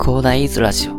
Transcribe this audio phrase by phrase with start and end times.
[0.00, 0.92] 広大イズラジオ。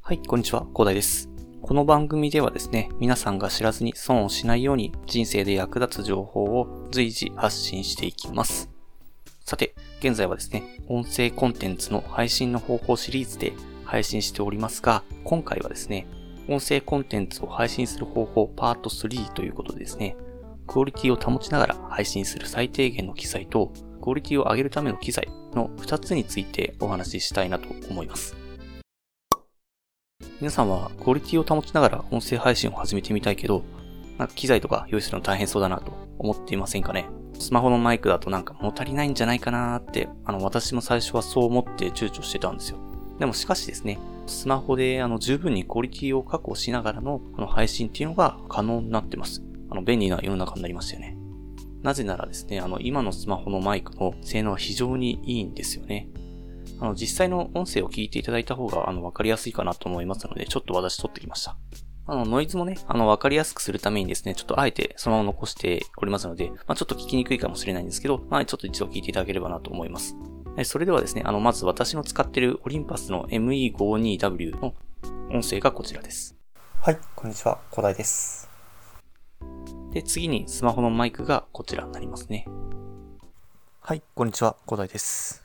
[0.00, 1.28] はい、こんにちは、広大です。
[1.60, 8.70] この番組ではですね、皆さんが知らずに損をしないように人生で役立つ情報を随時発信していきます。
[9.44, 13.52] さて、現在はですね、音声コンテンツの配信の方法シリーズで
[13.84, 16.06] 配信しておりますが、今回はですね、
[16.48, 20.16] 音声コンテンツを配信する方法パート3ということでですね、
[20.66, 23.72] クオリティを保ちながら配信する最低限の機材と、
[24.04, 28.36] クオリティを上げるための機材の2つについてお話ししたいなと思います。
[30.42, 33.64] 皆さんはクオリティを保ちながら音声配信を始めてみたいけど、
[34.18, 37.08] なんか機材とか用意するの大変そうだなと思っていませんかね？
[37.38, 42.78] スマホのマイクだとなんか物足りないんじゃないかなーって、あの私も最初はそう思って躊躇してたんですよ。
[43.18, 49.42] でもしかしですね、スマホであの十分にクオリティを確保しながらのあの配信っていうのが可能になってます。
[49.70, 51.16] あの便利な世の中になりましたよね。
[51.84, 56.08] なぜならですね、あの今のスマホのマイクの性能は非常にいいんですよね。
[56.80, 61.58] あの実際の音声を聞いていただいた方があのわかりやすいかなと思いますので、ちょっと私撮ってきました。
[62.06, 70.16] あの、ノイズもね、あの、わかりやすくするためにですね、ちょっとあえてそのまま残しておりますので、まあちょっと聞きにくいかもしれないんですけど、まあちょっと一度聞いていただければなと思います。
[70.62, 74.74] それではですね、あの、まず私の使っているオリンパスの ME52W の
[75.30, 76.34] 音声がこちらです。
[76.80, 78.43] はい、こんにちは、小大です。
[79.94, 82.48] で、次にスマホのマイクがこちらになりますね。
[83.80, 85.44] はい、こんにちは、小大です。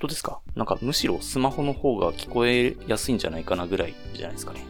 [0.00, 0.40] どうですか？
[0.56, 4.64] なんかむしろスマホの方が聞こえやすいんじゃないかなぐらいじゃないですかね。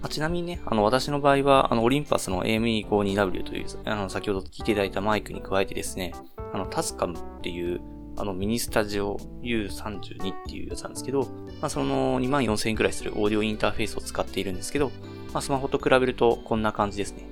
[0.00, 6.14] あちなみにね、あの、私の場合は、あの、オリンパスの AME52W という、あの、先ほど聞いていただいたマイクに加えてですね、
[6.54, 7.82] あの、タスカムっていう、
[8.16, 11.24] あの、ミニスタジオ U32 っていうやつなんですけど、
[11.60, 14.90] まあ、その2万4000円くらいするオーディオインターフェースを使っているんですけど、
[15.34, 17.26] まあ、スマホと比べるとこんな感じですね。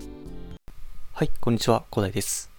[1.16, 2.50] はい、こんにちは、小大です。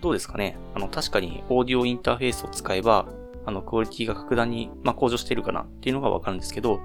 [0.00, 0.56] どうですかね？
[0.76, 3.08] あの、確かにオーディオインターフェースを使えば、
[3.44, 6.82] あの、クオリティが格段に、まあ、向上しているかなっていうのがわかるんですけど、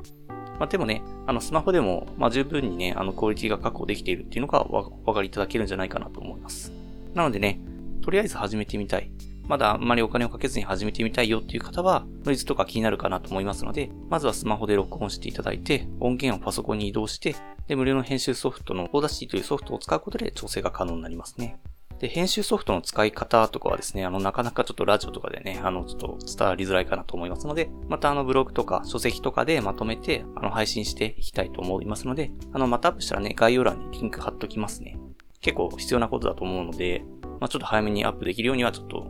[0.57, 6.73] まあ、でもね、あの、スマホでも、まあ、十分にね、あの、クオリティが確保できているっていうのが、お分かりいただけるんじゃないかなと思います。
[7.13, 7.61] なのでね、
[8.01, 9.11] とりあえず始めてみたい。
[9.43, 17.35] まだあんまりお金をかけずに始めてみたいよっていう方は、ノイズとか気になるかなと思いますので、まずはスマホで録音していただいて、音源をパソコンに移動して、
[17.67, 21.59] で、無料の編集ソフトの Audacity というソフトを使うことで調整が可能になりますね。
[21.99, 34.99] で、編集ソフトの使い方とかはですね、あの、なかなかちょっとラジオとかでね、あの、ちょっと伝わりづらいかなと思いますので、またあの、ブログとか書籍とかでまとめて、あの、配信していきたいと思いますので、あの、またアップしたらね、概要欄にリンク貼っときますね。
[35.41, 37.03] 結構必要なことだと思うので、
[37.39, 39.07] まあちょっと早めにアップできるようにはちょっと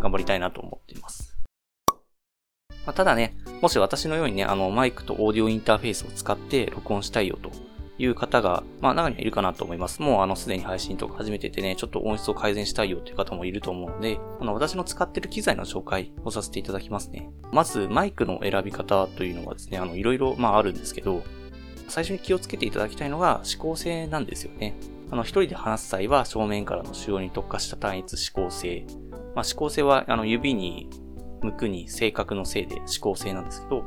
[0.00, 1.36] 頑張りたいなと思っています。
[2.86, 7.50] まあ、ただね、もし私のようにね、あの、マイクとオーディオインターフェースを使って録音したいよと
[7.98, 10.00] いう方が、まあ中にはいるかなと思います。
[10.00, 17.28] もうあのすでに配信とか始めててね、ちょっと音質を改善したいよっていう方もいると思うので、あの私の使ってる機材の紹介をさせていただきますね。
[17.52, 21.22] まずマイクの選び方というのはですね、あのいろいろまああるんですけど、
[21.88, 24.74] 最初に気をつけていただきたいのが指向性なんですよね。
[25.10, 28.86] あの一人で話す際は正面からの使用に特化した単一指向性。
[29.34, 30.88] まあ指向性はあの指に
[31.42, 33.84] 向くに正確のせいで指向性なんですけど、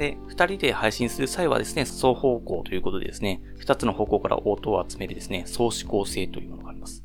[0.00, 7.04] で、二人で配信する際はですね、双方向ということでですね、二つの方向から音を集めるですね、相指向性というものがあります。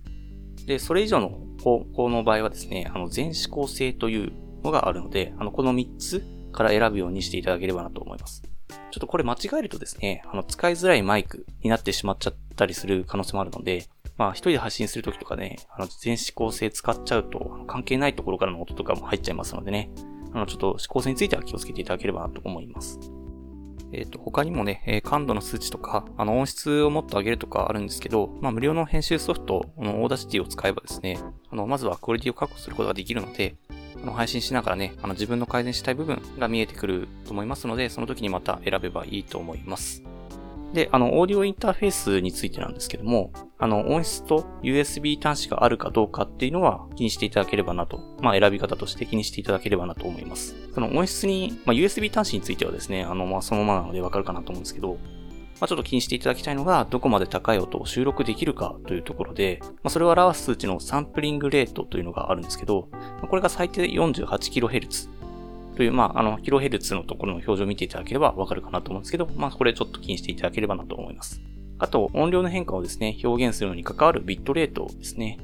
[0.66, 4.32] で、それ以上の方向の場合はですね、あの、全指向性という
[4.64, 6.24] のがあるので、あの、この三つ
[6.54, 8.42] から選ぶようにしていただければなと思います。
[8.70, 19.90] ちょっとこれ間違えるとですね、あの、使いづらいマイクになってしまっちゃったりする可能性もあるので、まあ、一人で発信するときとかね、あの、全指向性使っちゃうと、関係ないところからの音とかも入っちゃいますのでね、
[20.36, 23.00] あの、ちょっと指向性については気をつけていただければなと思います。
[23.94, 31.18] えっ、と、他にもね、え感度の数値とか、あの、音質をもっと上げるとかあるんですけど、まあ、無料の編集ソフト、この Audacity を使えばですね、
[31.50, 33.56] あの、まずはクオリティを確保することができるので、
[34.04, 40.04] あの、配信しながらね、あの、自分の改善したい部分が見えてくると思いますので、その時にまた選べばいいと思います。
[40.76, 50.54] で、あの、オーディオインターフェースについてなんですけども、あの、音質と USB 端子があるかどうかっていうのは気にしていただければなと、まあ、選び方として気にしていただければなと思います。
[50.74, 54.98] その音質に、まあ、USB 端子についてはですね、あの、まあ、そのままなのでわかるかなと思うんですけど、
[55.62, 62.90] まあ、ちょっと気にしていただきたいのが、どこまで高い音を収録できるかというところで、まあ、それを表す数値のサンプリングレートというのがあるんですけど、
[63.22, 65.15] まこれが最低 48kHz
[65.76, 71.42] という、まあ、あの、キロヘルツのところの表示を見ていただければわかるかなと思うんですけど、まあ、これちょっと気にしていただければなと思います。
[71.78, 75.40] あと、音量の変化をですね、表現するのに関わるビットレートですね。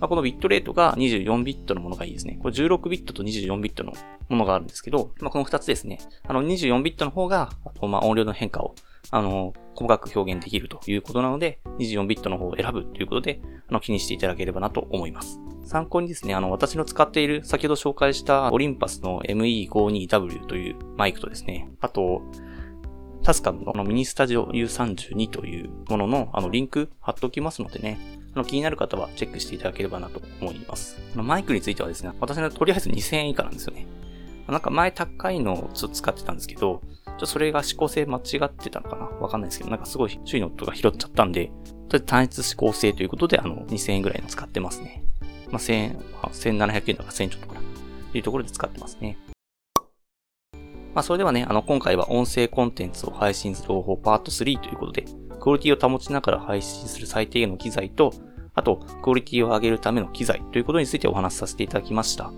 [0.00, 2.38] まあ、このビットレートが24ビットのものがいいですね。
[2.40, 3.92] これ16ビットと24ビットの
[4.28, 5.98] ものがあるんですけど、まあ、この2つですね。
[6.26, 7.50] あの、24ビットの方が、
[7.82, 8.74] まあ、音量の変化を、
[9.10, 15.40] あの、細かく表現できるということなので、24ビットの方を選ぶということで、あの、気にしていただければなと思います。
[15.64, 22.22] 参考にですね、あの、私の使っている、先ほど紹介したオリンパスの ME52W というマイクとですね、あと、
[23.22, 27.98] タスカムのミニスタジオ U32 というものの、あの、リンク貼っておきますのでね、
[28.34, 30.98] あの、気になる方はチェックしていただければなと思います。
[31.14, 33.86] あのマイクについてはですね、私のとりあえず2000円以下なんですよね。
[34.46, 36.82] なんか前高いのをちょっと使ってたんですけど、
[37.14, 39.04] ちょっとそれが指向性間違ってたのかな？
[39.04, 45.04] わかんないですけど、なんかすごい周囲の音が拾っちゃったんで、とりあえず単一指向性ということで、あの、2000円ぐらいの使ってますね。
[45.50, 47.60] まあ、1000円、1700円とか1000ちょっとかな。
[48.10, 49.16] というところで使ってますね。
[50.94, 55.04] まあ、それではね、あの、今回は音声コンテンツを配信する方法パート3ということで、
[55.40, 58.12] クオリティを保ちながら配信する最低限の機材と、
[58.54, 62.32] あと、クオリティを上げるための機材ということについてお話しさせていただきました。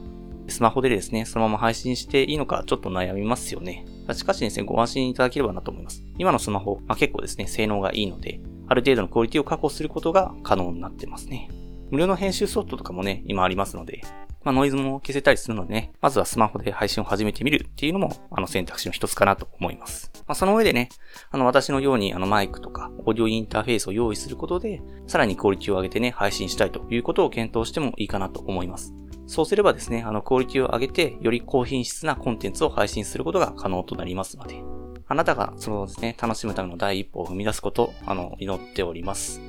[0.48, 3.84] スマホでですね、そのまま配信していいのかちょっと悩みますよね。
[4.14, 6.02] しかしですね、ご安心いただければなと思います。
[6.18, 11.50] 今のスマホ、まあ、結構ですね、性能がいいので、ある程度のクオリティを確保することが可能になってますね。
[11.90, 14.02] 無料の編集ソフトとかもね、今ありますので、
[14.42, 20.12] まあ、ノイズも消せたりするのでね、まずはスマホで配信を始めてみるっていうのも、あの選択肢の一つかなと思います。
[20.18, 20.88] まあ、その上でね、
[21.30, 28.94] あの私のようにあのマイクとかオーディオインターフェースを用意することで、さらにクオリティを上げてね、配信したいということを検討してもいいかなと思います。
[29.26, 34.62] そうすればですね、あのクオリティを上げて、より高品質なコンテンツを配信することが可能となりますので、
[35.08, 39.40] あなたがそのですね、楽しむための第一歩を踏み出すことを、あの、祈っております。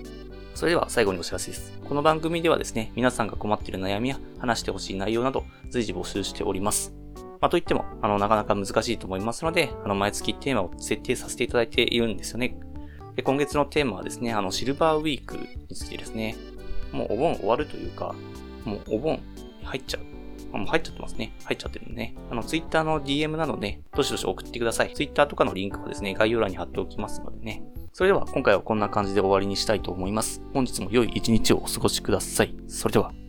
[0.56, 1.80] それでは最後にお知らせです。
[1.88, 6.96] この番組ではですね、皆さんが困っている悩みや話してほしい内容など随時募集しております。
[7.40, 12.58] まあ、といっても、あの、なかなか難しいと思いますので、あの、毎月テーマを設定させていただいているんですよね。
[13.16, 16.36] で、今月のテーマはですね、あの、シルバーウィークについてですね、
[16.92, 18.16] もうお盆終わるというか、
[18.66, 19.20] もうお盆
[19.68, 20.58] 入っちゃう。
[20.58, 21.34] もう入っちゃってますね。
[21.44, 22.16] 入っちゃってるんでね。
[22.32, 24.94] あの、ツイッターの DM などね、どしどし送ってください。
[24.94, 27.64] ツイッターとかのリンクはですね、概要欄に貼っておきますのでね。
[27.94, 30.42] それでは今回はこんな感じで終わりにしたいと思います。
[30.54, 32.56] 本日も良い一日をお過ごしください。
[32.68, 33.27] それでは。